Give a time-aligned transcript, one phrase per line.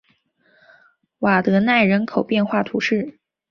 [1.19, 3.19] 瓦德奈人口变化图示